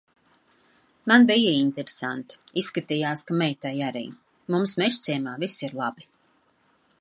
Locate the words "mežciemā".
4.85-5.37